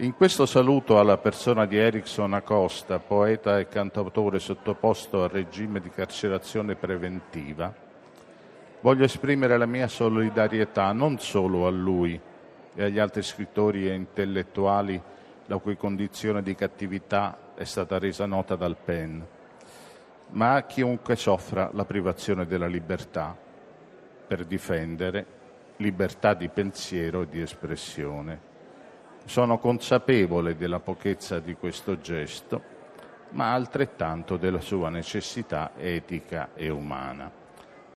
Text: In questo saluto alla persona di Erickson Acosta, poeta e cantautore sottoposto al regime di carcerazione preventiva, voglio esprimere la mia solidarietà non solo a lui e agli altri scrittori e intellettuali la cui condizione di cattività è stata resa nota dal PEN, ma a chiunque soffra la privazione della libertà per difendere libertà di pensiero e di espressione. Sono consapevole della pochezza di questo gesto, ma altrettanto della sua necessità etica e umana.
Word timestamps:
In 0.00 0.14
questo 0.14 0.46
saluto 0.46 0.98
alla 0.98 1.18
persona 1.18 1.66
di 1.66 1.76
Erickson 1.76 2.32
Acosta, 2.32 2.98
poeta 2.98 3.58
e 3.58 3.68
cantautore 3.68 4.38
sottoposto 4.38 5.22
al 5.22 5.28
regime 5.28 5.78
di 5.78 5.90
carcerazione 5.90 6.74
preventiva, 6.74 7.70
voglio 8.80 9.04
esprimere 9.04 9.58
la 9.58 9.66
mia 9.66 9.88
solidarietà 9.88 10.92
non 10.92 11.18
solo 11.18 11.66
a 11.66 11.70
lui 11.70 12.18
e 12.74 12.82
agli 12.82 12.98
altri 12.98 13.22
scrittori 13.22 13.90
e 13.90 13.92
intellettuali 13.92 14.98
la 15.44 15.58
cui 15.58 15.76
condizione 15.76 16.42
di 16.42 16.54
cattività 16.54 17.52
è 17.54 17.64
stata 17.64 17.98
resa 17.98 18.24
nota 18.24 18.56
dal 18.56 18.78
PEN, 18.82 19.26
ma 20.28 20.54
a 20.54 20.62
chiunque 20.62 21.14
soffra 21.14 21.68
la 21.74 21.84
privazione 21.84 22.46
della 22.46 22.68
libertà 22.68 23.36
per 24.26 24.46
difendere 24.46 25.26
libertà 25.76 26.32
di 26.32 26.48
pensiero 26.48 27.20
e 27.20 27.28
di 27.28 27.42
espressione. 27.42 28.48
Sono 29.24 29.58
consapevole 29.58 30.56
della 30.56 30.80
pochezza 30.80 31.38
di 31.38 31.54
questo 31.54 32.00
gesto, 32.00 32.62
ma 33.30 33.52
altrettanto 33.52 34.36
della 34.36 34.60
sua 34.60 34.88
necessità 34.88 35.72
etica 35.76 36.50
e 36.54 36.68
umana. 36.68 37.30